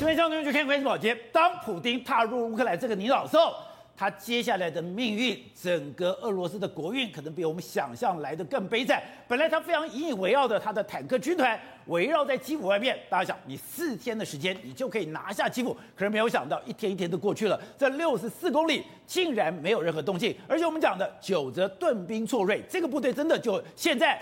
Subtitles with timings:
[0.00, 1.14] 今天相对就看关系保洁。
[1.30, 3.52] 当普丁踏入乌克兰这个泥沼的时候，
[3.94, 9.02] 他接下来的命运，整个俄罗斯的国运可能比我们想象来的更悲惨。
[9.28, 24.18] 本来他非常引以为傲的他的坦克军团围绕在基辅外面，大家想，你四天的时间你就可以拿下基辅，可是没有想到一天一天的过去了，这六十四公里竟然没有任何动静，而且我们讲的久则顿兵错锐，这个部队真的就现在。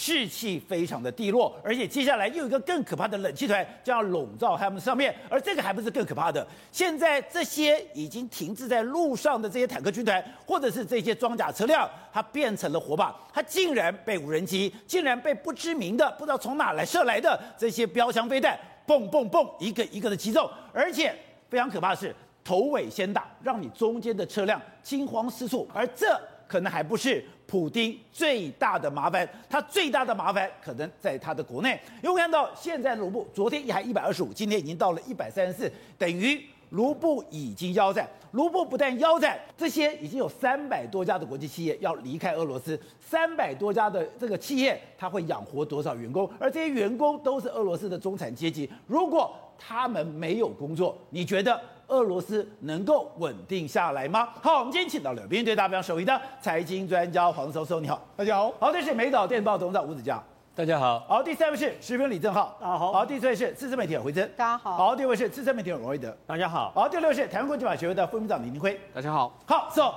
[0.00, 6.46] 士气非常的低落，而且接下来又有一个更可怕的冷气团将要笼罩他们上面，而这个还不是更可怕的。
[6.70, 18.56] 现在这些已经停滞在路上的这些坦克军团，或者是这些装甲车辆，它变成了火把，它竟然被无人机，竟然被不知名的、不知道从哪来射来的这些标枪飞弹，
[18.86, 21.12] 蹦蹦蹦，一个一个的击中，而且
[21.50, 26.06] 非常可怕的是头尾先打，让你中间的车辆惊慌失措，而这
[26.46, 27.24] 可能还不是。
[27.48, 31.80] 普丁最大的麻烦，他最大的麻烦可能在他的国内。
[32.02, 38.06] 因为我看到现在卢布昨天也还一百二十五，今天已经到了一百三十四，等于卢布已经腰斩。
[38.32, 46.30] 卢布不但腰斩，这些已经有三百多家的国际企业要离开俄罗斯，三百多家的这个企业，他会养活多少员工？
[46.38, 51.58] 而这些员工都是俄罗斯的中产阶级，如果他们没有工作，你觉得？
[51.88, 54.28] 俄罗斯能够稳定下来吗？
[54.42, 58.52] 好，我们今天请到了编队大标首席的财经专家黄 saussure，你好，大家好。
[58.60, 60.22] 好，这是美岛电报董事长吴子嘉，
[60.54, 61.00] 大家好。
[61.08, 62.92] 好，第三位是时评李正浩，大家好。
[62.92, 64.76] 好，第四位是资深媒体人回真，大家好。
[64.76, 66.70] 好，第五位是资深媒体人王瑞德，大家好。
[66.74, 69.32] 好，第六位是台湾国际法学会的副秘书长李明辉，大家好。
[69.46, 69.94] 好，so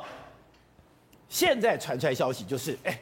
[1.28, 2.98] 现在传出来消息就是，哎，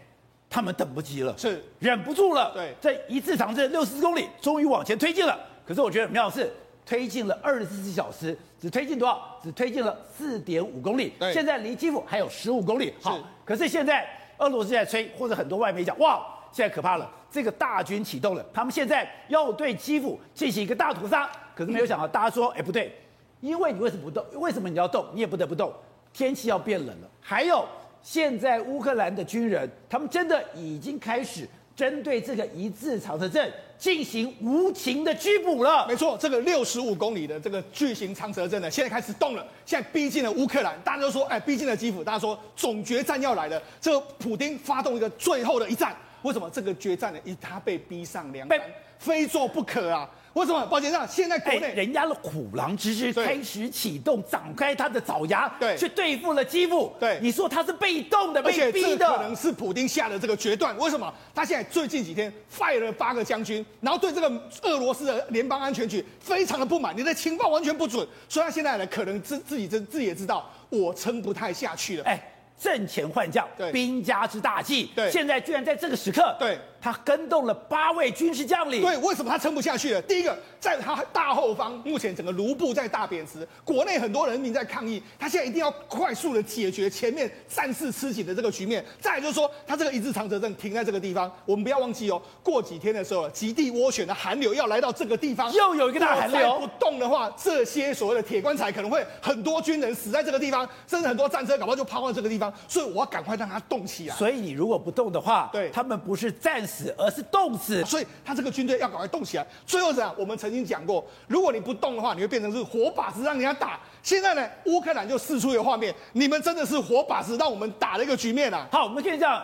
[0.49, 5.37] 他们等不及了，是忍不住了，对，这一次长征六十四公里，终于往前推进了。
[5.63, 6.51] 可是我觉得很妙的是。
[6.89, 9.37] 推进了二十四小时，只推进多少？
[9.43, 11.13] 只推进了四点五公里。
[11.19, 12.91] 对，现在离基辅还有十五公里。
[12.99, 14.09] 好，可是现在
[14.39, 21.29] 俄罗斯在吹，或者很多外媒讲，哇，现在可怕了，这个大军启动了，他们现在要对基辅进行一个大屠杀。
[21.53, 22.91] 可是没有想到，大家说，哎，不对，
[23.39, 24.25] 因为你为什么不动？
[24.41, 25.05] 为什么你要动？
[25.13, 25.71] 你也不得不动，
[26.11, 27.07] 天气要变冷了。
[27.21, 27.63] 还有，
[28.01, 31.47] 现在乌克兰的军人，他们真的已经开始。
[31.75, 35.87] 针对这个一字长蛇阵进行无情的拘捕了。
[35.87, 40.77] 没错，这个六十五公里的这个巨型长蛇阵呢，现在开始动了，现在逼近了乌克兰。
[40.83, 42.03] 大家都说，哎，逼近了基辅。
[42.03, 43.59] 大家说总决战要来了。
[43.79, 45.95] 这个普丁发动一个最后的一战。
[46.23, 47.19] 为什么这个决战呢？
[47.23, 48.59] 因为他被逼上梁山，
[48.97, 50.09] 非做不可啊。
[50.33, 50.65] 为什么？
[50.67, 56.93] 抱歉，上现在国内、欸、人家的虎狼之师开始启动，展开他的爪牙，对，去对付了基辅。
[56.99, 60.77] 对，你说他是被动的，被逼的，可能是普丁下的这个决断。
[60.77, 61.11] 为什么？
[61.33, 64.29] 他现在最近几天 fire 了八个将军，然后对这个
[64.61, 72.03] 俄罗斯的联邦安全局非常的不满，你的情报完全不准，所以他现在呢，可能自自己自自己也知道，我撑不太下去了。
[72.05, 72.35] 哎。
[72.61, 74.91] 阵前换将，对，兵家之大忌。
[74.93, 78.81] 对，现在居然在这个时刻，对，他跟动了八位军事将领。
[78.81, 80.01] 对，为什么他撑不下去了？
[80.03, 88.83] 第一个，在他大后方，目前整个卢布在大贬值，国内很多人民在抗议，他现在一定要快速的解决前面战事吃紧的这个局面。
[88.99, 96.59] 再来就是说，他这个一字长蛇阵停在这个地方，我们不要忘记哦，过几天的时候，极地涡旋的寒流要来到这个地方，又有一个大寒流。
[96.59, 102.53] 不动的话，这些所谓的铁棺材可能会很多军人死在这个地方，甚至很多战车搞不好就抛到这个地方。
[102.67, 104.15] 所以我要赶快让他动起来。
[104.15, 107.83] 所以你如果不动的话，对，他们不是战死，而是冻死。
[107.83, 109.45] 所以他这个军队要赶快动起来。
[109.65, 113.79] 最后是啊，我们曾经讲过，如果你不动的话，你会变成是活靶子让人家打。
[114.03, 118.67] 现在呢，乌克兰就试出一个画面，你们真的是活靶子让我们打了一个局面啊。
[118.71, 119.43] 好，我们现在这样，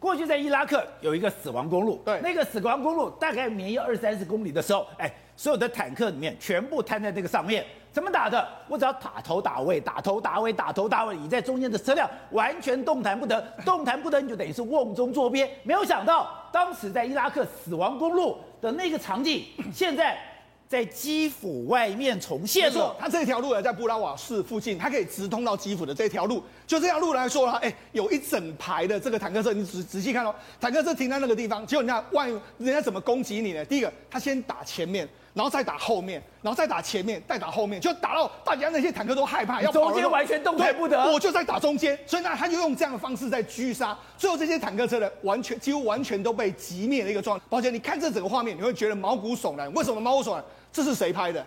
[0.00, 7.64] 过去在伊拉克有一个死亡公路，对，那个死亡公路大概绵延二三十公里的时候，哎，所有的坦克里面全部瘫在这个上面。
[7.92, 8.48] 怎么打的？
[8.68, 15.48] 我只要打头打尾，打头打尾，打头打尾，你在中间的车辆完全动弹不得，动弹不得，你就等于是瓮中捉鳖。
[15.62, 20.18] 没有想到，当时在伊拉克死亡公路的那个场景，现在
[20.66, 22.96] 在基辅外面重现了。
[22.98, 26.42] 它这条路呢，在布拉瓦市附近，它可以直通到基辅的这条路。
[26.66, 32.26] 就这条路来说呢，哎，有一整排的这个坦克车，你仔仔细看哦，坦克车停在那个地方，结果你看，万
[32.56, 33.62] 人家怎么攻击你呢？
[33.66, 35.06] 第一个，他先打前面。
[35.34, 41.00] 然后再打后面，然后再打前面，再打后面，就打到大家那些坦克都害怕，要中间完全动弹不得。
[41.10, 43.96] 我就在打中间，所以呢，他就用这样的方式在狙杀。
[44.18, 47.44] 最后这些坦克车呢，完全几乎完全都被击灭的一个状态。
[47.48, 49.72] 抱歉，你看这整个画面，你会觉得毛骨悚然。
[49.72, 50.44] 为什么毛骨悚然？
[50.70, 51.44] 这是谁拍的？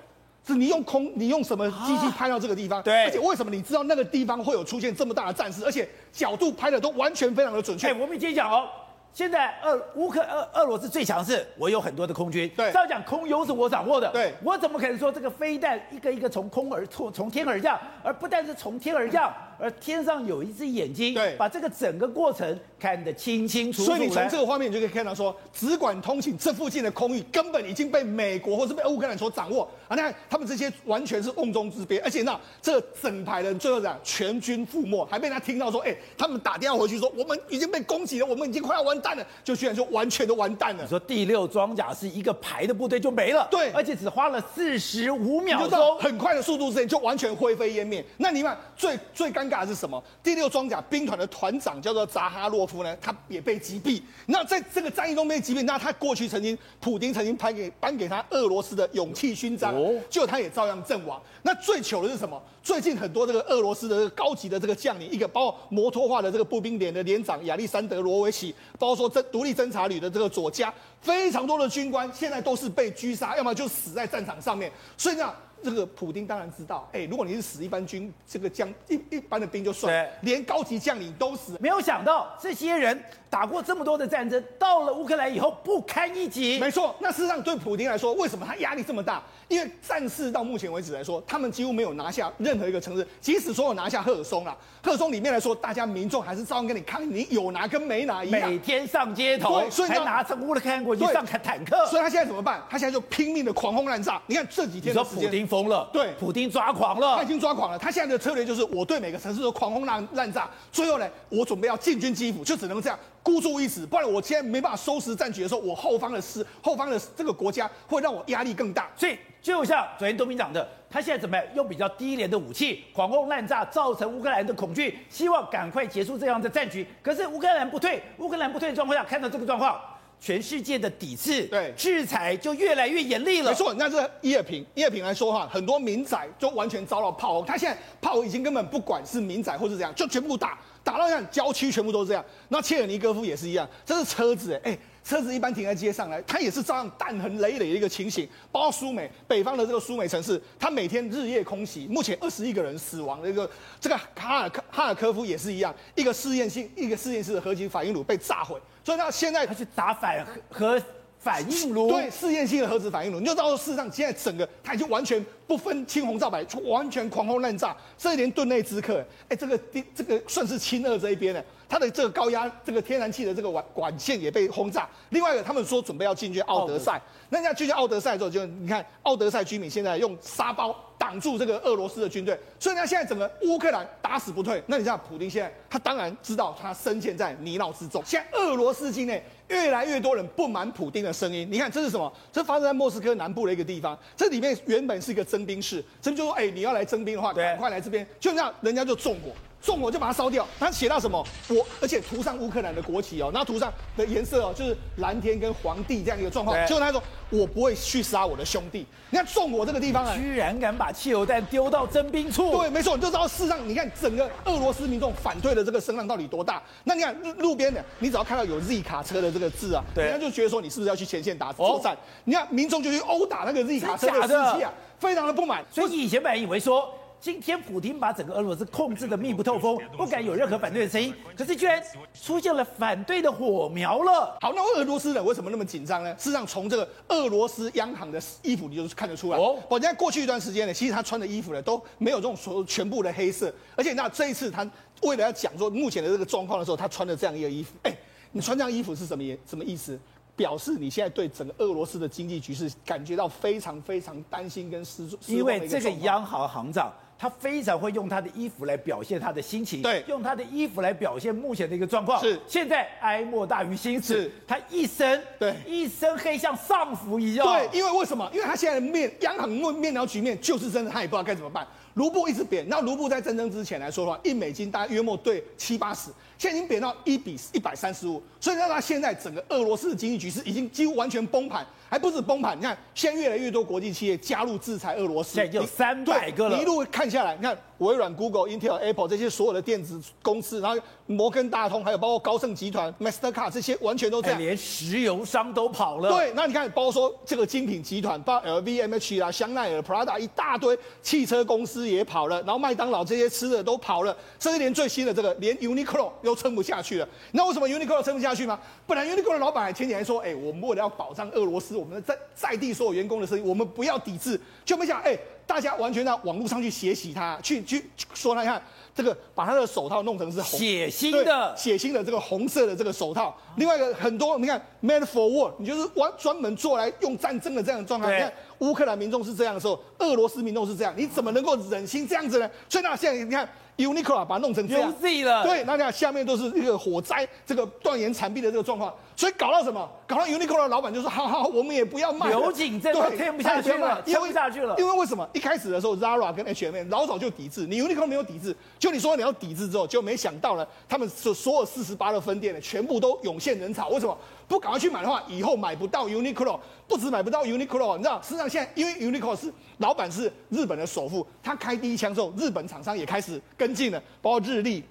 [0.48, 2.81] 是你用空，你用什么机器拍到这个地方？
[2.81, 3.06] 对。
[3.06, 5.63] 而且为什么你知道那个地方会有出现这么大的战事？
[5.63, 7.88] 而且角度拍的都完全非常的准确。
[7.88, 8.68] 哎，我们接讲哦。
[9.15, 12.50] 现在俄乌克俄俄罗斯最强势，我有很多的空军。
[12.50, 14.12] 对，照讲空优是我掌握的。
[14.12, 23.86] 对，我怎么可能说这个飞弹一个一个从空而从从天而降，而不但是从天而降，而天上有一只眼睛，对，把这个整个过程看得清清楚楚。
[23.86, 29.96] 所以你从这个画面你就可以看到说，只管通行这附近的空域根本已经被美国或是被乌克兰所掌握啊！
[29.96, 39.86] 你看他们这些完全是瓮中之鳖，而且那这整排人最后讲全军覆没，还被他听到说，哎，他们打电话回去说我们已经被攻击了，我们已经快要完蛋了，就居然就。
[39.96, 40.84] 完全都完蛋了。
[40.84, 48.04] 你说第六装甲是一个排的部队就没了，对，而且只花了四十五秒钟，很快的速度之间就完全灰飞烟灭。
[48.18, 50.01] 那你看最最尴尬的是什么？
[50.24, 54.01] 第六装甲兵团的团长叫做扎哈洛夫呢，他也被击毙。
[54.27, 61.21] 那在这个战役中被击毙，那他过去曾经普丁曾经颁给颁给他俄罗斯的勇气勋章，哦，结果他也照样阵亡。
[61.44, 62.42] 那最糗的是什么？
[62.63, 74.71] 最近很多这个俄罗斯的高级的这个将领，一个包括摩托化的这个步兵连的连长亚历山德罗维奇，包括说这独立侦察旅的这个佐加，非常多的军官现在都是被狙杀，要么就死在战场上面。
[74.97, 75.31] 所以呢，
[75.65, 86.59] 这个普丁当然知道，哎，如果你是死一般军这个将一一般的兵就算了，连高级将领都死，没有想到这些人打过这么多的战争，到了乌克兰以后不堪一击。
[86.59, 89.21] 没错，那事实上对普丁来说，为什么他压力这么大？
[89.47, 93.06] 因为战事到目前为止来说，他们几乎没有拿下任何一个城市。
[93.19, 98.50] 即使说有拿下赫尔松了，赫尔松里面来说，大家民众还是照样跟你抗议，你有拿跟没拿一样。
[98.50, 101.85] 每天上街头，对，所以还拿着乌克兰国旗上坦克。
[101.88, 102.61] 所以他现在怎么办？
[102.69, 104.21] 他现在就拼命的狂轰滥炸。
[104.27, 107.80] 你看这几天的时间，疯了，对，普丁抓狂了，他已经抓狂了。
[107.80, 110.50] 他现在的策略就是，我对每个城市都狂轰滥滥炸。
[110.69, 118.90] 最后呢，我准备要进军基辅，就只能这样孤注一掷，不然我现在没办法收拾战局的时候，我后方的师， 后方的这个国家会让我压力更大。
[118.98, 119.18] 所以。
[119.46, 121.46] 就像昨天东明讲的，他现在怎么样？
[121.54, 126.84] 用比较低廉的武器，狂轰滥炸，造成乌克兰的恐惧，希望赶快结束这样的战局。
[127.04, 129.80] 可是乌克兰不退，乌克兰不退的状况下，看到这个状况，
[130.19, 133.51] 全世界的抵制、对制裁就越来越严厉了。
[133.51, 142.25] 没错，那这伊尔平，伊尔平来说哈，很多民宅就完全遭到炮轰，他现在炮已经根本不管是民宅或是怎样，就全部打，打到像郊区全部都是这样。
[142.50, 144.77] 那切尔尼戈夫也是一样，这是车子哎。
[145.06, 148.28] 车子一般停在街上来，它也是照样弹痕累累的一个情形。
[148.52, 153.48] 包括苏美北方的这个苏美城市，它每天日夜空袭，目前二十一个人死亡的一个
[153.80, 160.81] 这个哈尔科哈尔科夫也是一样，一个试验性一个试验室的核级反应炉被炸毁，所以它现在它去打反核
[161.19, 169.60] 反应炉，对试验性的核子反应炉，你就知道事实上现在整个它已经完全不分青红皂白，完全狂轰滥炸，甚至连顿内兹克，哎，这个
[169.94, 171.46] 这个算是亲俄这一边的。
[171.67, 174.88] 它的这个高压这个天然气的这个管管线也被轰炸。
[175.09, 177.01] 另外一个，他们说准备要进军奥德赛。
[177.29, 184.62] 那人家进军奥德赛之后，就你看奥德赛居民现在用沙包挡住这个俄罗斯的军队，所以呢，现在整个乌克兰打死不退。
[184.67, 188.01] 那你像普京现在，他当然知道他深陷在泥淖之中。
[188.06, 191.47] 现在俄罗斯境内越来越多人不满普丁的声音。
[191.51, 192.11] 你看这是什么？
[192.31, 193.97] 这发生在莫斯科南部的一个地方。
[194.15, 198.06] 这里面原本是一个征兵室，这就说，哎，你要来征兵的话，赶快来这边。
[198.19, 199.31] 就这样，人家就纵火。
[199.65, 201.25] 纵火就把它烧掉，他写到什么？
[201.50, 206.56] 我而且涂上乌克兰的国旗哦，然后涂上的颜色哦，就是蓝天跟黄地这样一个状况。
[206.67, 207.01] 就他说，
[207.31, 208.85] 我不会去杀我的兄弟。
[209.09, 212.56] 你看纵火这个地方啊，居然敢把汽油弹丢到征兵处？
[212.56, 216.61] 对，没错，你就知道事实上，你看整个俄罗斯民众反对的这个声浪到底多大。
[216.83, 221.97] 那你看路路边的，你只要看到有 Z 卡车的这个字啊，人家就觉得说你是不是要去前线打作战？
[222.25, 225.65] 你看民众就去殴打那个 Z 卡车的司机啊，非常的不满。
[225.71, 226.88] 所以以前本来以为说。
[227.19, 231.81] 今天普京把整个俄罗斯控制的密不透风，不敢有任何反对的声音，可是居然
[232.13, 234.38] 出现了反对的火苗了。
[234.41, 236.13] 好，那俄罗斯人为什么那么紧张呢？
[236.15, 239.38] 事实上，从这个俄罗斯央行的衣服你就看得出来。
[239.38, 244.69] 哦，我在过去一段时间呢，其实他穿的衣服呢都没有这种所有全部的黑色，而且那这一次他
[245.01, 247.73] 为了要讲说目前的这个状况的时候，他穿的这样一个衣服。
[247.81, 247.97] 哎，
[248.31, 249.99] 你穿这样衣服是什么意什么意思？
[250.35, 255.19] 表示你现在对整个俄罗斯的经济局势感觉到非常非常担心跟失失望。
[255.28, 256.94] 因为这个央行行长。
[257.18, 262.19] 他非常会用他的衣服来表现他的心情，对，用他的衣服来表现目前的一个状况。
[262.22, 264.16] 是，现在哀莫大于心死。
[264.16, 267.48] 是，他一身对一身黑像丧服一样。
[267.48, 268.30] 对，因为为什么？
[268.34, 271.66] 因为他现在的面央行面面临局面就是真的，他也不知道该怎么办。
[271.94, 281.66] 卢布一直贬，那卢布在战争之前来说的话，一美金大概约莫对七八十，现在已经贬到一比一百三十五，所以让他现在整个俄罗斯的经济局势已经几乎完全崩盘。
[281.95, 282.57] 还不止崩盘。
[282.57, 286.57] 你看，现在越来越多国际企业加入制裁俄罗斯，现在有三百个了。
[286.57, 294.37] 你一路看下来，你看微软、Google、Intel、Apple 这些所有的电子公司，然后摩根大通，还有包括高盛集团、Mastercard 这些，完全都这样。
[294.37, 296.09] 连石油商都跑了。
[296.09, 307.07] 对，那你看，包括说这个精品集团，包括 LVMH 啊、香奈儿、Prada 一大堆，汽车公司也跑了，然后麦当劳这些吃的都跑了，甚至连最新的这个，连 Uniqlo 都撑不下去了。
[307.31, 308.59] 那为什么 Uniqlo 撑不下去吗？
[308.85, 315.15] 本来 Uniqlo 的老板还前几天说，哎，我们为了要保障俄罗斯，我们在在地所有员工的声音，我们不要抵制，就没想，哎，
[315.45, 318.59] 大家完全在网络上去血洗他，去去说他看
[318.95, 323.37] 这个，把他的手套弄成是红血腥的血腥的这个红色的这个手套。
[323.57, 328.11] 另外一个很多，你看 made for war，你就是专专门做来用战争的这样的状态。
[328.11, 332.49] 你看乌克兰民众是这样的时候，俄罗斯民众是这样，你怎么能够忍心这样子呢？
[332.68, 333.47] 所以那现在你看。
[333.77, 335.44] Uniqlo 把它弄成这样了。
[335.44, 339.90] 对，那你看下面都是一个火灾，这个断垣残壁的这个状况，所以搞到什么？
[340.07, 342.38] 搞到 Uniqlo 的老板就说：好好，我们也不要卖了。
[342.38, 344.76] 刘景这块撑不下去了，听不下去了。
[344.78, 345.28] 因为为什么？
[345.34, 353.90] 一开始的时候，Zara 跟 H&M 老早就抵制，你 Uniqlo 没有抵制，就你说你要抵制之后，就没想到呢，他们所所有四十八的分店呢，全部都涌现人潮。
[353.90, 354.18] 为什么？
[354.48, 364.84] 不赶快去买的话，以后买不到 Uniqlo，不止买不到 Uniqlo，你知道，实际上现在因为 Uniqlo 是老板是日本的首富，他开第一枪之后，日本厂商也开始跟进了，包括日立、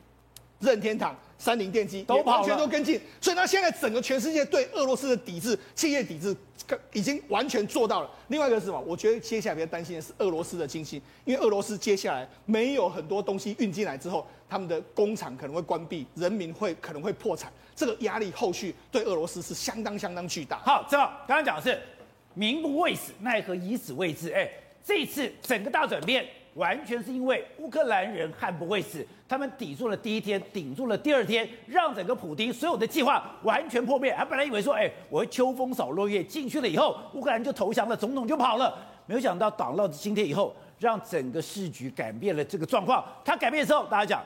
[0.61, 6.35] 任天堂、三菱电机都完全都跟进，所以呢，现在整个全世界对俄罗斯的抵制、企业抵制，
[6.93, 8.11] 已经完全做到了。
[8.29, 8.81] 另外一个是什么？
[8.87, 17.53] 我觉得接下来比较担心的是俄罗斯的经济，因为俄罗斯接下来没有很多东西运进来之后，他们的工厂可能会关闭，人民会可能会破产。
[17.77, 20.59] 这个压力后续对俄罗斯是相当相当巨大。
[20.59, 21.79] 好，正好刚刚讲的是
[22.35, 24.31] 民不畏死，奈何以死畏之。
[24.31, 24.49] 哎，
[24.85, 34.15] 这次整个大转变完全是因为乌克兰人悍不畏死，他们抵住了第一天，顶住了第二天，让整个普丁所有的计划完全破灭。
[34.17, 38.77] 他本来以为说，哎，我会秋风扫落叶进去了以后，乌克兰就投降了，总统就跑了。
[39.07, 43.05] 没有想到挡到今天以后，让整个市局改变了这个状况。
[43.25, 44.25] 他改变的时候，大家讲，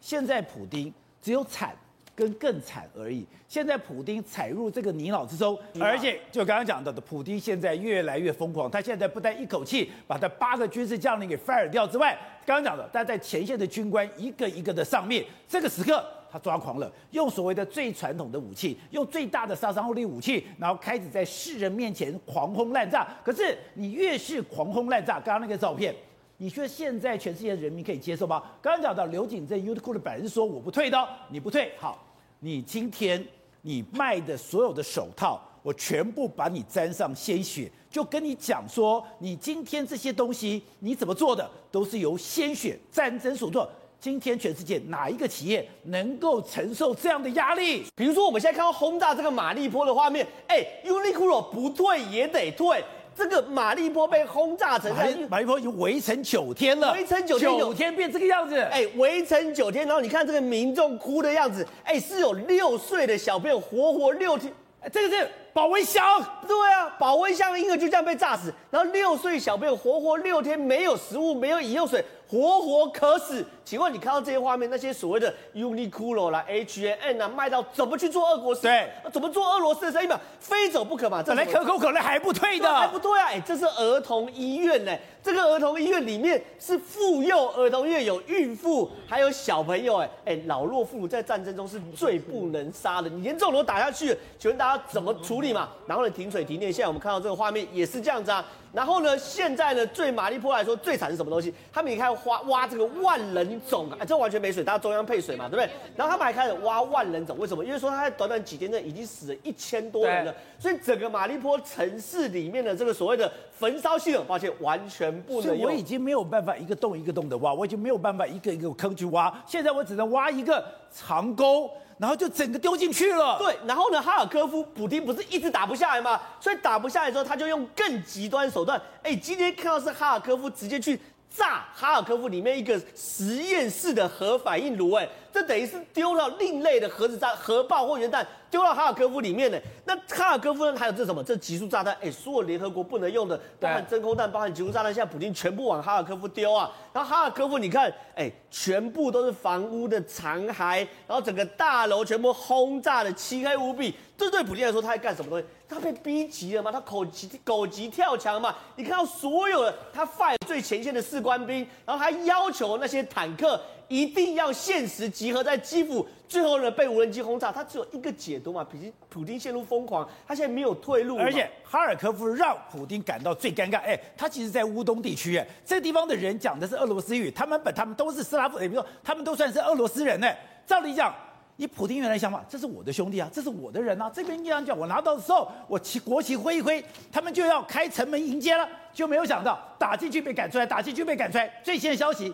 [0.00, 1.74] 现在普丁只有惨。
[2.14, 3.26] 跟更惨而已。
[3.48, 8.70] 现在普丁踩入这个泥淖之中，而且就刚刚讲到的，普丁现在越来越疯狂。
[8.70, 23.08] 他现在不但一口气把他八个军事将领给 fire 掉之外，刚刚讲的，他在前线的军官一个一个的上面，这个时刻他抓狂了，用所谓的最传统的武器，用最大的杀伤力武器，然后开始在世人面前狂轰滥炸。
[23.24, 25.94] 可是你越是狂轰滥炸，刚刚那个照片。
[26.42, 28.42] 你觉得现在全世界人民可以接受吗？
[28.62, 32.02] 刚刚讲到刘景在 YouTube 的本人说我不退的，你不退，好，
[32.38, 33.22] 你今天
[33.60, 43.70] 你卖的所有的手套，我全部把你沾上鲜血，就跟你讲说，你今天这些东西你怎么做的，都是由鲜血战争所做。
[44.00, 47.84] 今天全世界哪一个企业能够承受这样的压力？
[47.94, 52.82] 比如说我们现在看到轰炸这个马利波的画面，哎，Uniqlo 不退也得退。
[53.20, 58.58] 这个马利波被轰炸成这样，马利波已经围城九天了，围城九天，九天变这个样子。
[58.58, 64.50] 哎，围城九天，然后你看这个民众哭的样子，哎，是有六岁的小朋友活活六天，
[64.80, 66.02] 哎，这个是保温箱，
[66.48, 73.44] 对啊，保温箱的婴儿就这样被炸死，然后六岁小朋友活活六天没有食物，没有饮用水，活活渴死。
[73.70, 78.62] 请问你看到这些画面，那些所谓的 Uniqlo 啦、H&M 啊，卖到怎么去做俄国事？
[78.62, 80.18] 对，怎么做俄罗斯的生意嘛？
[80.40, 81.22] 非走不可嘛！
[81.24, 83.26] 本来可口可乐还不退的，还不退啊！
[83.28, 89.98] 哎，这是儿童医院呢，这个儿童医院里面是妇幼儿童医院，有孕妇，还有小朋友。
[89.98, 95.68] 哎哎，老弱妇孺在战争中是最不能杀的，你连这种都打下去，请问大家怎么处理嘛？
[95.86, 98.44] 然后呢，停水停电，现在我们看到这个画面也是这样子啊。
[98.72, 101.52] 然后呢，现在呢，对马利坡来说最惨是什么东西？
[101.72, 105.70] 他们也开始挖挖这个万人塚啊，这完全没水，大家中央配水嘛，对不对？
[105.96, 107.64] 然后他们还开始挖万人冢，为什么？
[107.64, 115.66] 因为说他在短短几天内已经死了一千多人了，所以整个马利坡城市里面的这个所谓的焚烧系统，抱歉，完全不能用。
[115.66, 121.70] 我已经没有办法一个洞一个洞的挖，我已经没有办法一个一个坑去挖，现在我只能挖一个长沟。
[122.00, 123.36] 然后就整个丢进去了。
[123.38, 126.18] 对，然后呢，哈尔科夫普丁不是一直打不下来吗？
[126.40, 128.80] 所以打不下来之后，他就用更极端手段。
[129.02, 130.98] 哎，今天看到是哈尔科夫直接去
[131.30, 134.90] 炸哈尔科夫里面一个实验室的核反应炉。
[134.92, 138.26] 哎，这等于是丢到另类的核子炸、核爆或原弹。
[138.50, 139.56] 丢到哈尔科夫里面呢？
[139.84, 140.76] 那哈尔科夫呢？
[140.76, 141.22] 还有这什么？
[141.22, 141.96] 这极速炸弹？
[142.02, 146.68] 哎，所有联合国不能用的，包含真空弹，包含极速炸弹，现在普京全部往哈尔科夫丢啊！
[146.92, 153.94] 然后哈尔科夫，你看，哎，全部都是房屋的残骸，然后整个大楼全部轰炸的漆黑无比。
[154.18, 155.46] 这对普京来说，他在干什么东西？
[155.68, 156.72] 他被逼急了嘛？
[156.72, 158.52] 他口急狗急跳墙嘛？
[158.74, 163.60] 你看到所有的他 fire 最前线的士官兵，然后还要求那些坦克。
[163.90, 180.32] 一定要限时集合在基辅，最后呢被无人机轰炸，他只有一个解读嘛，普京普京陷入疯狂，他现在没有退路，而且哈尔科夫让普京感到最尴尬，哎，他其实，在乌东地区，哎，这地方的人讲的是俄罗斯语，他们本他们都是斯拉夫，也比如说他们都算是俄罗斯人呢，
[180.64, 181.12] 照理讲。
[181.56, 184.10] 以普京原来想法，这是我的兄弟啊，这是我的人啊。
[184.14, 186.82] 这边这样讲，我拿到的时候，我旗国旗挥一挥，
[187.12, 191.52] 他们就要开城门迎接了，就没有想到打进去被赶出来，打进去被赶出来。
[191.62, 192.32] 最新的消息，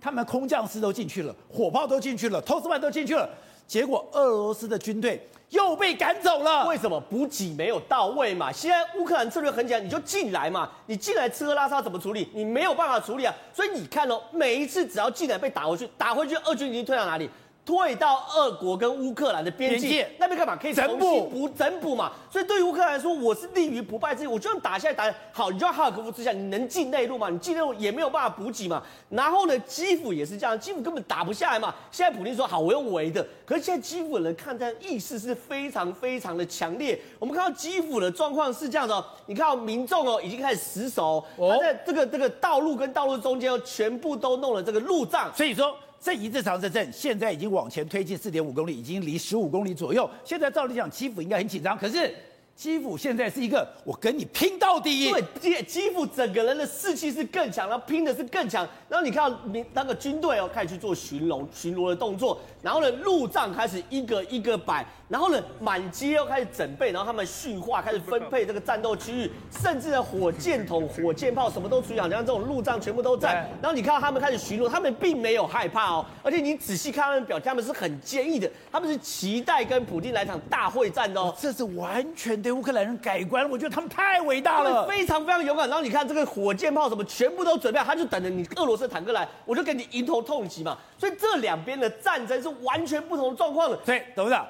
[0.00, 3.28] 他们空降师都进去了，火炮都进去了，投石板都进去了，
[3.66, 6.66] 结果俄罗斯的军队又被赶走了。
[6.66, 7.00] 为什么？
[7.00, 8.52] 补给没有到位嘛。
[8.52, 12.28] 现在乌克兰策略很简单，你就进来嘛，你进来吃喝拉撒怎么处理？
[12.32, 13.34] 你没有办法处理啊。
[13.52, 17.28] 所以你看哦，每一次只要进来被打回去，打回去，俄军已经退到哪里？
[17.68, 20.56] 退到俄国跟乌克兰的边界那边干嘛？
[20.56, 22.10] 可以重新补整补嘛。
[22.30, 24.26] 所以对于乌克兰来说，我是立于不败之地。
[24.26, 27.28] 我就算打下来打好，你就要哈尔科夫之下，你能进内陆吗？
[27.28, 28.82] 你进内陆也没有办法补给嘛。
[29.10, 31.74] 然后呢，基辅也是这样，基辅根本打不下来嘛。
[31.90, 36.98] 现在普京说好，我用围的，可是现在基辅的人抗战意识是非常非常的强烈。
[37.18, 45.76] 我们看到基辅的状况是这样的，你看到民众哦已经开始死守，他在这个这个道路跟道路中间哦全部都弄了这个路障，所以说。
[46.00, 50.08] 这一次长蛇阵现在已经往前推进四点五公里，已经离十五公里左右。
[50.24, 52.14] 现在照理讲，基辅应该很紧张，可是。
[52.58, 58.66] 基辅现在是一个我跟你拼到底，对，基基辅整个人的士气是更强，然后拼的是更强。
[58.88, 69.30] 然后你看到民那个军队哦开始去做巡逻巡逻的动作，然后呢路障开始一个一个摆，然后呢满街又开始整备，然后他们训话开始分配这个战斗区域，
[69.62, 73.34] 甚至呢火箭筒、火箭炮什么都处理好，像这种路障全部都在。
[73.62, 81.32] 然后你看到他们开始巡逻，他们并没有害怕哦，而且你仔细看他们表情，他们是很坚毅的，他们是期待跟普京来场大会战的哦。
[81.40, 82.47] 这是完全的。
[82.52, 85.68] 乌克兰人改观，我觉得他们太伟大了，非常非常勇敢。
[85.68, 90.76] 然后你看这个火箭炮什么，全部都准备好，他就等着你俄罗斯坦克来，我就给你迎头痛击嘛。
[90.96, 93.76] 所以这两边的战争是完全不同的状况的。
[93.78, 94.46] 对，董事长，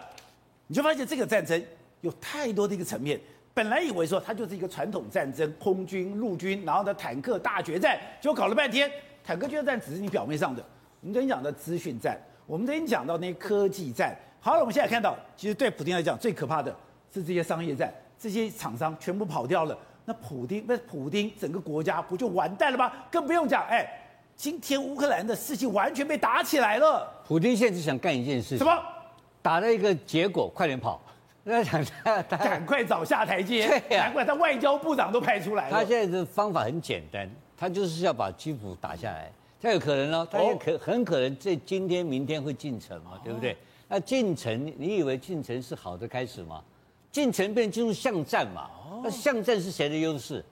[0.66, 1.62] 你就发现这个战争
[2.00, 3.20] 有太多的一个层面。
[3.54, 8.90] 本来以为说它就是一个传统战争，空军、陆军，然后呢坦克大决战，结果搞了半天，
[9.24, 10.62] 坦克决战只是你表面上的。
[11.00, 14.16] 我们跟你讲的资讯战，我们跟你讲到那些科技战。
[14.40, 16.74] 好了，我们现在看到，其实对普京来讲最可怕的。
[17.12, 22.92] 是这些商业战，这些厂商全部跑掉了，那普丁那普丁整个国家不就完蛋了吗？
[23.10, 23.88] 更不用讲，哎，
[24.36, 27.10] 今天乌克兰的事情完全被打起来了。
[27.26, 28.72] 普丁现在只想干一件事，什么？
[29.40, 31.00] 打了一个结果，快点跑，
[31.44, 33.66] 那想他赶快找下台阶。
[33.68, 35.70] 对呀、啊，难怪他外交部长都派出来了。
[35.70, 39.30] 他现在的方法很简单，他就是要把基辅打下来。
[39.60, 43.56] 他有可能哦，他也可很可能这今天明天会进城嘛，对不对？
[43.88, 46.62] 那进城，你以为进城是好的开始吗？
[47.10, 48.68] 进城变进入巷战嘛？
[49.02, 50.44] 那巷战是谁的优势？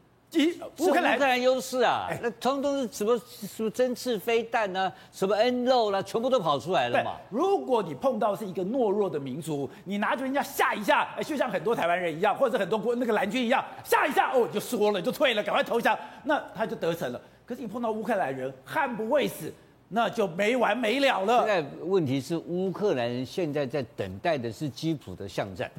[0.78, 2.08] 乌克兰优势啊！
[2.20, 7.16] 那通通是什么什么针刺飞弹啊，什么 N 肉啦，全部都跑出来了嘛。
[7.30, 17.20] 如果你碰到是一个懦弱的民族，你拿着人家吓一下，哎，就像很多台湾人一样，或者很多国那个蓝军一样，吓一下哦，就缩了，就退了，赶快投降，那他就得逞了。
[17.46, 19.50] 可是你碰到乌克兰人，悍不畏死，
[19.88, 21.46] 那就没完没了了。
[21.46, 25.70] 现在问题是乌克兰人现在在等待的是基辅的巷战。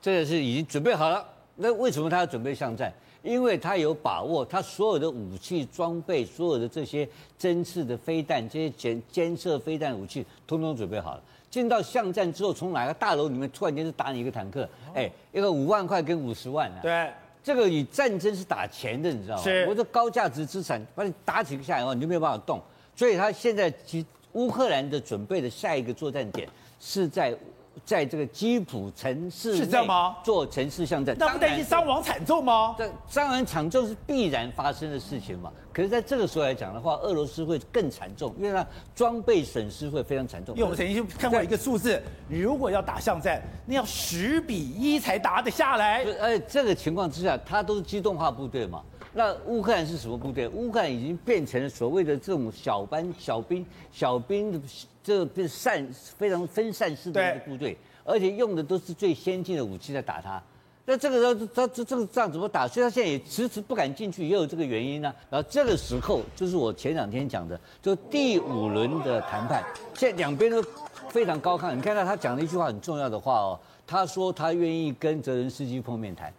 [0.00, 1.26] 这个是已经准备好了。
[1.56, 2.92] 那为什么他要准备巷战？
[3.22, 11.22] 因为他有把握，他所有的武器装备、所有的这些针刺的飞弹、这些监监测飞弹武器，通通准备好了。
[11.50, 14.68] 进到巷战之后，从哪个大楼里面突然间就打你一个坦克？
[14.94, 16.78] 哎，一个五万块跟五十万啊！
[16.82, 17.10] 对，
[17.42, 19.42] 这个以战争是打钱的，你知道吗？
[19.42, 19.66] 是。
[19.66, 22.60] 我这高价值资产把你打几个下来以后，你就没有办法动。
[22.96, 26.48] 所以他现在其乌克兰的准备的下一个作战点
[26.80, 27.36] 是在。
[27.84, 30.16] 在这个基辅城市是这样吗？
[30.24, 32.74] 做城市巷战，那不担心伤亡惨重吗？
[32.78, 35.52] 这伤亡惨重是必然发生的事情嘛。
[35.74, 40.54] 可是，在这个时候来讲的话，俄罗斯会更惨重，因为它装备损失会非常惨重。
[40.54, 46.02] 因为我们曾经看过一个数字，你如果要打巷战，那要十比一才打得下来。
[46.18, 48.82] 而且这个情况之下，它都是机动化部队嘛。
[49.16, 50.46] 那乌克兰是什么部队？
[50.48, 54.60] 乌克兰已经变成了所谓的这种小班、小兵、小兵的。
[55.06, 60.42] 这个散非常分散式的一个部队，而且用的都是最先进的武器在打他。
[60.84, 62.66] 那这个时候，他这这个仗怎么打？
[62.66, 65.14] 所以他现在也迟迟不敢进去，也有这个原因呢、啊。
[65.30, 69.62] 然后这个时候，就是我前两天讲的，就第五轮的谈判，
[69.94, 70.60] 现在两边都
[71.08, 71.72] 非常高亢。
[71.72, 76.34] 你看到他讲了一句话很重要的话哦，他说他愿意跟泽连斯基碰面谈，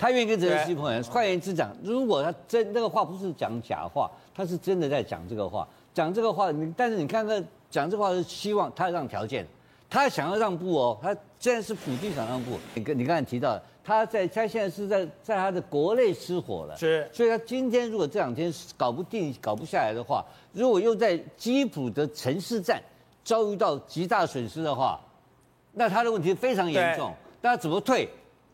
[0.00, 1.00] 他愿意跟泽连斯基碰面。
[1.04, 7.46] 换言之讲，如果他真那个话不是讲假话，他是真的在讲这个话，讲这个话，你但是你看看。
[7.70, 9.46] 讲这话是希望他让条件，
[9.88, 12.58] 他想要让步哦，他虽然是普京想让步。
[12.74, 22.82] 你跟你刚才提到他在他现在是在在他的国内失火了，是，所以他今天如果这两天搞不定、搞不下来的话，如果又在基辅的城市战
[23.22, 24.98] 遭遇到极大损失的话，
[25.72, 27.14] 那他的问题非常严重。
[27.40, 28.08] 那怎么退？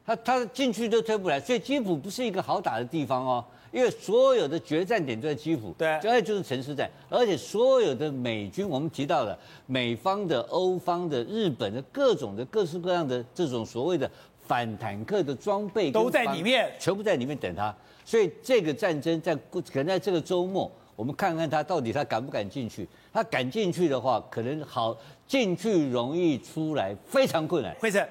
[0.07, 14.09] 他他进去都退不来，所以基辅不是一个好打的地方哦，因为所有的决战点都在基辅，对，将来就是城市战，而且所有的美军，我们提到了美方的、欧方的、日本的各种的各式各样的这种所谓的
[14.47, 27.75] 反坦克的装备都在里面，全部在里面等他，所以这个战争在可能在这个周末，我们看看他到底他敢不敢进去，他敢进去的话，可能好进去容易，出来非常困难。
[27.81, 28.09] 惠珊，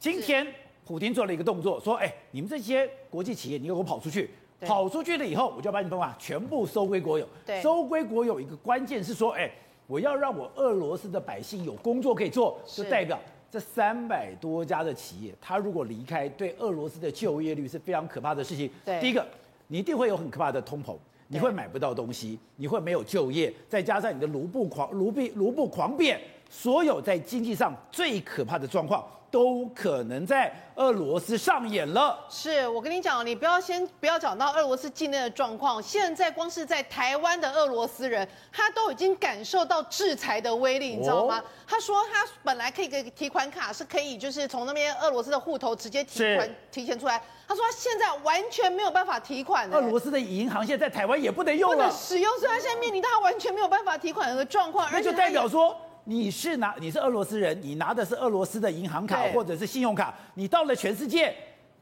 [0.00, 0.46] 今天。
[0.86, 7.28] 普京做了一个动作，说：“哎，你们这些国际企业，你给我跑出去，跑出去了以后，我就要把你们啊全部收归国有。
[7.60, 9.50] 收归国有一个关键是说，哎，
[9.88, 13.18] 我要让我俄罗斯的百姓有工作可以做，就代表
[13.50, 18.70] 这三百多家的企业，他如果离开，对俄罗斯的就业率是非常可怕的事情。
[18.84, 19.26] 对，第一个，
[19.66, 20.96] 你一定会有很可怕的通膨，
[21.26, 32.18] 你会买不到东西，你会没有就业，再加上你的卢布狂卢币卢布狂变，所有在经济上最可怕的状况。”都可能在俄罗斯上演了。
[32.28, 41.38] 是我跟你讲，你不要先不要讲到俄罗斯境内的状况，现在光是在台湾的俄罗斯人，他都已经感受到制裁的威力，你知道吗？
[41.38, 47.20] 哦、他说他本来可以给提款卡是可以，就是从那边俄罗斯的户头直接提款提钱出来。
[47.48, 49.70] 他说他现在完全没有办法提款。
[49.70, 55.76] 俄罗斯的银行现在在台湾也不能用了，不能使用，所以他现在面临到他完全没有办法提款的状况，那就代表说。
[56.08, 61.34] 你是拿你是俄罗斯人，你拿的是俄罗斯的银行卡或者是信用卡，你到了全世界。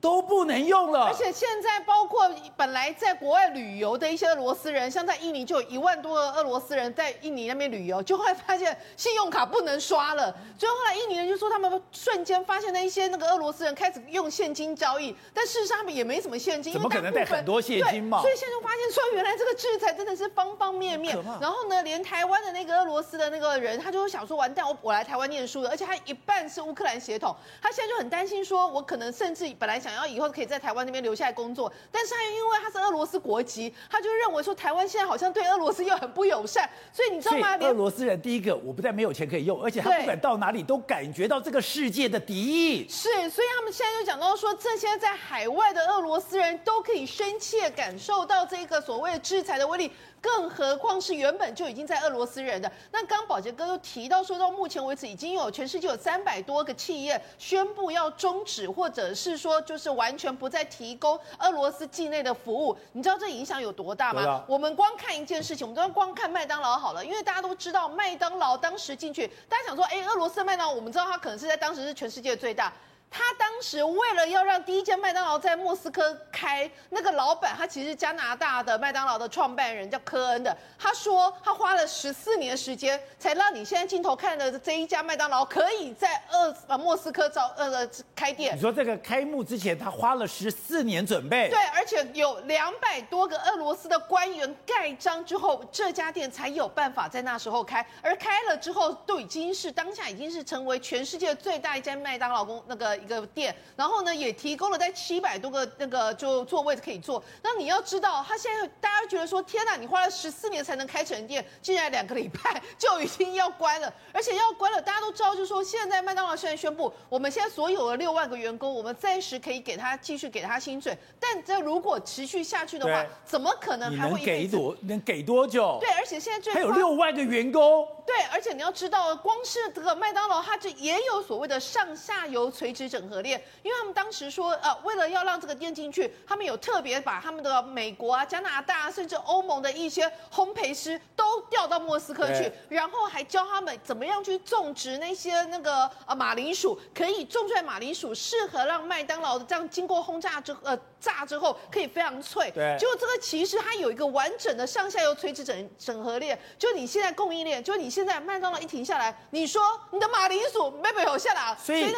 [0.04, 10.30] 都不能用了，而且现在包括本来在国外旅游的一些俄罗斯人，像在印尼就有一万多个俄罗斯人在印尼那边旅游，就会发现信用卡不能刷了。
[10.58, 18.20] 所以后来印尼人就说，他们瞬间发现那一些那个俄罗斯人开始用现金交易，但事实上他们也没什么现金，怎么可能带很多现金嘛？
[18.20, 21.16] 所以现在就发现说，原来这个制裁真的是方方面面。
[21.40, 29.93] 然后呢，连台湾的那个俄罗斯的那个人，他就会想说，完蛋，我我来台湾念书的，而且他一半是乌克兰血统，他现在就很担心，说我可能甚至本来想。
[29.94, 37.56] 然后以后可以在台湾那边留下来工作，但是他因为他是俄罗斯国籍，他就认为说台湾现在好像对俄罗斯又很不友善，所以你知道吗？
[37.58, 42.88] 俄罗斯人第一个，我不但没有钱可以用，而且他不管到哪里都感觉到这个世界的敌意。
[42.88, 49.90] 是，所以他们现在就讲到说，这些在海外的俄罗斯人都可以深切感受到这个所谓的制裁的威力。
[50.20, 52.72] 更何况是原本就已经在俄罗斯人的。
[52.90, 62.76] 那刚宝杰哥都提到说，到目前为止已经有全世界有三百多个企业宣布要终止，或者是说就是完全不再提供俄罗斯境内的服务。
[62.92, 64.44] 你知道这影响有多大吗？
[64.46, 72.72] 我们光看一件事情，我们都要光看麦当劳好了，因为大家都知道麦当劳当时进去，大家想说，哎，俄罗斯的麦当劳，我们知道它可能是在当时是全世界最大。
[73.16, 80.54] 他当时为了要让第一间麦当劳在莫斯科开，那个老板他其实加拿大的麦当劳的创办人，叫科恩的。
[80.76, 88.56] 他说他花了十四年时间，才让你现在镜头看的这一家麦当劳可以在俄呃莫斯科招呃开店。
[88.56, 91.48] 你说这个开幕之前他花了十四年准备？
[91.50, 97.86] 对，而且有两百多个俄罗斯的官员盖章之后，这家店才有办法在那时候开。
[98.02, 102.98] 而开了之后，都已经是当下已经是成为全世界最大一间麦当劳公那个。
[103.04, 107.22] 一个店，然后呢，也提供了在七百多个那个就座位可以坐。
[107.42, 114.80] 那你要知道，他现在大家觉得说，天哪，你花了十四年才能开成店，竟然两个礼拜就已经要关了，而且要关了。
[114.80, 125.78] 大家都知道，就是说现在麦当劳现在宣布，我们现在所有的六万个员工，我们暂时可以给他继续给他薪水，但这如果持续下去的话，怎么可能还会给多能给多久？
[125.80, 127.86] 对，而且现在最还有六万个员工。
[128.06, 152.50] 对，而且你要知道，光是这个麦当劳，它这也有所谓的上下游垂直整合链，因为他们当时说，呃，为了要让这个店进去，他们有特别把他们的美国啊、加拿大啊，甚至欧盟的一些烘焙师都调到莫斯科去，然后还教他们怎么样去种植那些那个呃马铃薯，可以种出来马铃薯适合让麦当劳的这样经过轰炸之呃炸之后可以非常脆。
[152.50, 157.94] 对，结果这个其实它有一个完整的上下游垂直整整合链，就你现在供应链，就你。
[157.94, 161.94] 现在麦当劳一停下来，你说你的马铃薯没有下来，所以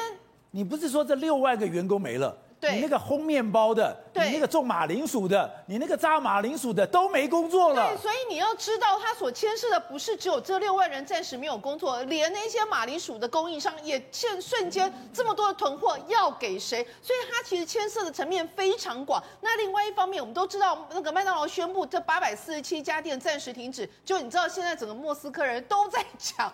[0.57, 2.35] 你不是说这六万个员工没了？
[2.59, 7.91] 对，你那个烘面包的，对，你那个种马铃薯的，你那个炸马铃薯的都没工作了。
[7.91, 16.83] 对，所以你要知道，他所牵涉的不是只有这六万人暂时没有工作，连那些马铃薯的供应商也现瞬间这么多的囤货要给谁？
[17.03, 19.23] 所以它其实牵涉的层面非常广。
[19.43, 26.51] 那另外一方面，我们都知道，那个麦当劳宣布这八百四十七家店暂时停止，就你知道现在整个莫斯科人都在抢。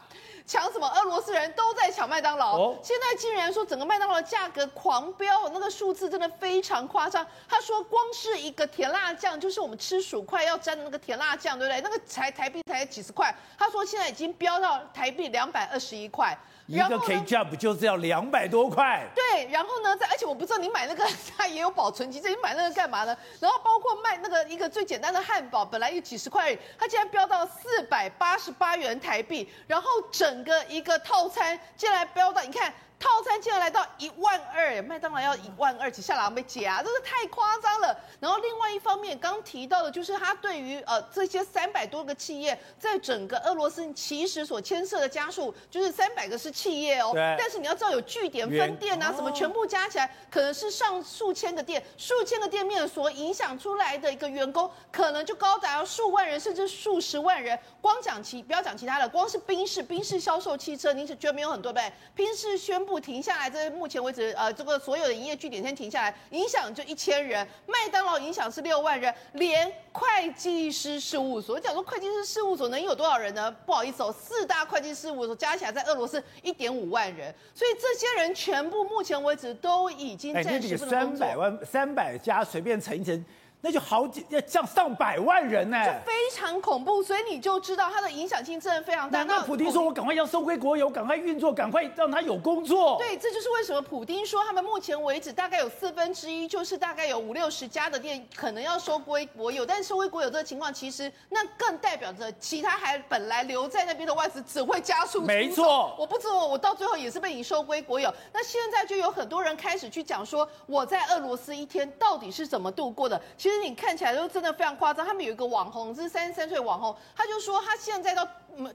[0.47, 0.89] 抢什么？
[0.89, 2.75] 俄罗斯人都在抢麦当劳。
[2.83, 7.27] 现在竟然说整个麦当劳的价格狂飙，那个数数字真的非常夸张。
[7.49, 11.81] 他说，光是一个甜辣酱，就是我们吃薯块要沾的那个甜辣酱，对不对？
[11.81, 13.35] 那个才台币才几十块。
[13.59, 16.39] 他说现在已经飙到台币两百二十一块。
[16.66, 19.07] 一个 ketchup 就是要两百多块。
[19.14, 23.16] 对，然后呢，在而且我不知道你买那个它也有保存期，你买那个干嘛呢？
[23.40, 32.72] 然后包括卖那个一个最简单的汉堡，本来有几十块，它竟然飙到四百八十八元台币，然后整个一个套餐竟然飙到，你看。
[33.03, 37.99] 套餐竟然来到一万二，麦当劳要一万二起下来没解啊，真是太夸张了。
[38.21, 57.59] 然后另外一方面，刚提到的就是他对于呃这些三百多个企业，在整个俄罗斯其实所牵涉的家数就是三百个是企业哦，但是你要知道有据点、分店啊，什么全部加起来可能是上数千个店、数千个店面所影响出来的一个员工，可能就高达数万人甚至数十万人。
[57.81, 61.93] 光讲其不要讲其他的，光是宾士，宾士销售汽车，你是觉得没有很多呗？
[62.15, 62.92] 宾士宣布。
[62.93, 67.47] 不停下来，这目前为止，呃，这个所有的营业据点先停下来，影响就一千人。
[67.67, 73.51] 麦当劳影响是六万人，连会计师事务所，我讲说会计师事务所能有多少人呢？
[73.65, 81.27] 不好意思哦，四大会计事务所加起来在俄罗斯一点五万人，所以这些人全部目前为止都已经暂时不能工作。
[81.27, 83.25] 三百万，三百家随便乘一乘。
[83.64, 89.22] 那就好几要降上百万人呢，就非常恐怖，所以你就知道它的影响性真的非常大。
[89.22, 99.64] 那普丁说：“我赶快要收归国有，赶快运作，赶快让他有工作。”对，这就是为什么普丁说他们目前为止大概有四分之一，就是大概有五六十家的店可能要收归国有。
[99.64, 105.22] 但是收归国有这个情况，其实那更代表着其他还本来留在那边的外资只会加速。
[105.22, 108.12] 没错，我不知道，我到最后也是被你收归国有。
[108.33, 113.20] 那现在就有很多人开始去讲说，我在俄罗斯一天到底是怎么度过的？
[113.38, 114.27] 其实其实你看起来都。
[114.33, 118.27] 真的非常夸张，他们有一个网红，这是三十三岁网红，他就说他现在到。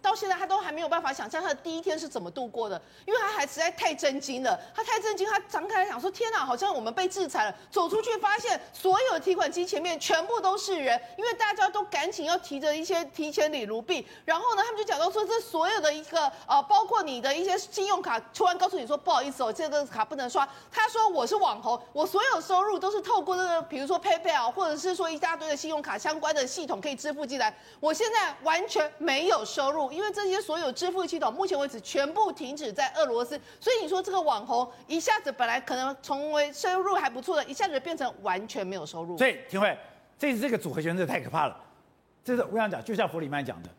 [0.02, 4.60] 到现在他都还没有办法想象他的第一天是怎么度过的，因为他还实在太震惊了。
[4.74, 14.04] 他太震惊，他张开来想说：“天哪，好像我们被制裁了。”走出去发现所有的提款机前面全部都是人，因为大家都赶紧要提着一些提前里卢币。
[14.26, 20.50] 然后呢，他们就讲到说，这所有的一个呃，包括你的一些信用卡，突然告诉你说不好意思哦，这个卡不能刷。
[20.72, 27.56] 他说我是网红，我所有收入都是透过这个，比如说 PayPal 或或者是说一大堆的信用卡相关的系统可以支付进来。
[27.80, 29.72] 我现在完全没有收。
[29.72, 39.18] 入，因为这些所有支付系统目前为止全部停止在俄罗斯，所以你说这个网红一下子本来可能成为收入还不错的，一下子变成完全没有收入。
[39.18, 39.78] 所以，廷慧，
[40.20, 41.58] 这次这个组合拳真的太可怕了。
[42.26, 43.70] 这是我想讲，就像弗里曼讲的，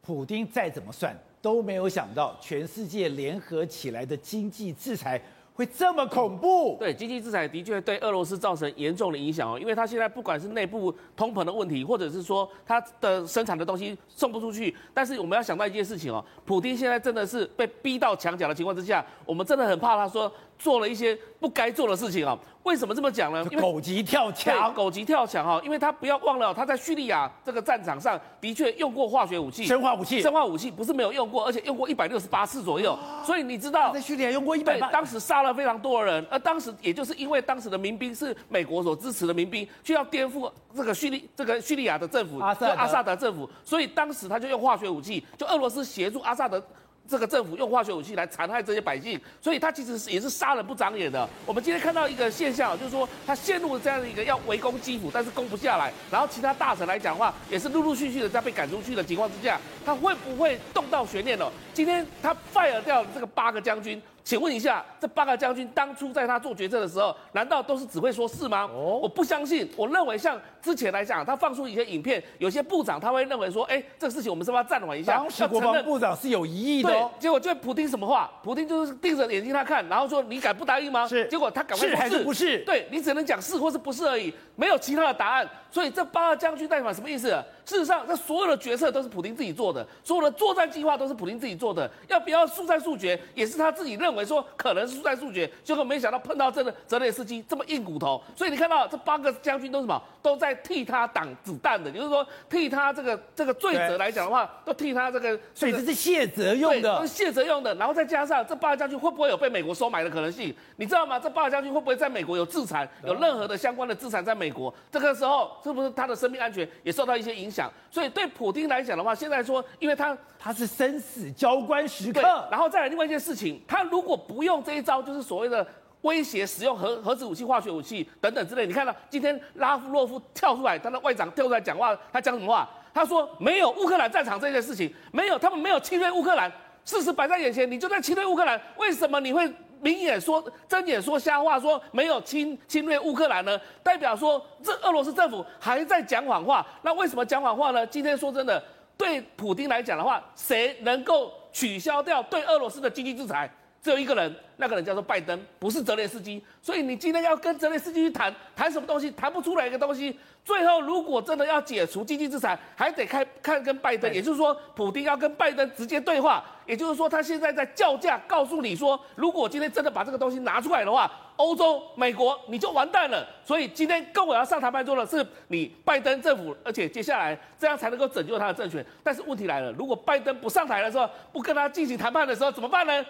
[0.00, 5.20] 普丁再怎么算都没有想到，全世界联合起来的经济制裁。
[5.58, 6.76] 会这么恐怖？
[6.78, 22.38] 对，经济制裁的确对俄罗斯造成严重的影响哦，因为他现在不管是内部通膨的问题，或者是说他的生产的东西送不出去，但是我们要想到一件事情哦，普京现在真的是被逼到墙角的情况之下，我们真的很怕他说做了一些不该做的事情哦。
[22.64, 23.42] 为什么这么讲呢？
[23.50, 25.58] 因为狗急跳墙，狗急跳墙哈！
[25.64, 32.92] 因为他不要忘了，他在叙利亚这个战场上的确用过化学武器，生化武器，生化武器不是没有用过，而且用过一百六十八次左右。
[32.92, 46.62] 哦、所以你知道，在叙利亚用过一百，当时杀了非常多的人，而当时也就是因为当时的民兵是美国所支持的民兵，就要颠覆这个叙利这个叙利亚的政府，阿萨阿萨德政府，所以当时他就用化学武器，就俄罗斯协助阿萨德。
[47.08, 51.26] 这个政府用化学武器来残害这些百姓，所以他其实是也是杀人不长眼的。
[51.46, 61.50] 我们今天看到一个现象，就是说他陷入了这样的一个要围攻基辅，但是攻不下来，然后其他大臣来讲话，也是陆陆续续的在被赶出去的情况之下，他会不会动到悬念了？
[61.72, 64.00] 今天他 fire 掉这个八个将军。
[64.28, 68.68] 请问一下，这八个将军当初在他做决策的时候，难道都是只会说是吗？
[68.70, 69.66] 哦，我不相信。
[69.74, 75.16] 我认为像之前来讲，他放出一些影片，有些部长他会认为说，哎，这个事情我们是不是要暂缓一下？
[75.16, 77.10] 当时国防部长是有疑义的哦。
[77.14, 78.30] 对，结果就普丁什么话？
[78.42, 81.08] 普丁就是盯着眼睛他看，然后说你敢不答应吗？
[81.08, 81.26] 是。
[81.28, 81.96] 结果他赶快说是。
[81.96, 82.58] 是还是不是？
[82.66, 85.48] 对，你只能讲是或是不是而已，没有其他的答案。
[85.70, 87.42] 所以这八个将军代表什么意思？
[87.68, 91.88] 事实上，这所有的决策都是普丁自己做的，所有的作战计划都是普丁自己做的。
[92.08, 98.22] 要不要速战速决，也是他自己认为说可能是速战速决，结果没想到碰到这个泽连斯基这么硬骨头。
[98.34, 100.02] 所以你看到这八个将军都是什么？
[100.22, 105.38] 都在替他挡子弹的，就是说替他这个这个罪责来讲的话，都替他这个。
[105.54, 107.74] 所以这是卸责用的，都是卸责用的。
[107.74, 110.54] 然后再加上这八个将军会不会有被美国收买的可能性？
[110.76, 111.20] 你知道吗？
[111.20, 114.72] 这八个将军会不会在美国有资产，有任何的相关的资产在美国？
[114.90, 117.57] 这个时候是不是他的生命安全也受到一些影响？
[117.90, 118.28] 所以对。
[118.28, 125.66] 普京来讲的话，现在说，因为他他是生死交关时刻，然后再来另外一件事情，他如果不用这一招，就是所谓的
[126.02, 128.64] 威胁使用核核子武器、化学武器等等之类。
[128.66, 132.68] 你看到今天拉夫洛夫跳出来，他的外长跳出来讲话，他讲什么话？
[132.94, 136.52] 他说没有乌克兰战场这件事情，没有，他们没有侵略乌克兰，
[136.84, 143.60] 事实摆在眼前，你就在侵略乌克兰，为什么你会明眼说睁眼说瞎话，说没有侵侵略乌克兰呢？
[143.82, 146.66] 代表说这俄罗斯政府还在讲谎话。
[146.82, 147.86] 那为什么讲谎话呢？
[147.86, 148.62] 今天说真的，
[148.96, 153.50] 对普京来讲的话，谁能够取消掉对俄罗斯的经济制裁？
[153.82, 156.42] 只有一个人，那个人叫做拜登，不是泽连斯基。
[156.60, 160.18] 所以你今天要跟泽连斯基去谈谈什么东西，谈不出来一个东西。
[160.44, 166.42] 最后如果真的要解除经济制裁，还得看看跟拜登，也就是说，普京要跟拜登直接对话。
[166.66, 173.26] 也就是说，他现在在叫价，告诉你说，如果今天真的把这个东西拿出来的话，欧洲、美国你就完蛋了。
[173.44, 178.84] 所以今天跟我要上谈判桌的是你拜登政府，而且接下来这样才能够拯救他的政权。
[179.02, 183.04] 但是问题来了，如果拜登不上台的时候，不跟他进行谈判的时候，怎么办呢？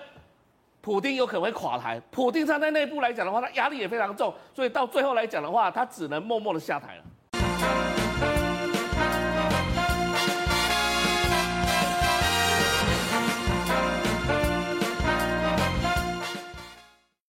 [0.80, 7.97] 普丁有可能会垮台，普丁他在内部来讲的话，他压力也非常重，所以到最后来讲的话，他只能默默的下台了。